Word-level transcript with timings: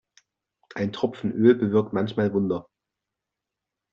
Ein 0.73 0.93
Tropfen 0.93 1.31
Öl 1.31 1.53
bewirkt 1.53 1.93
manchmal 1.93 2.33
Wunder. 2.33 2.67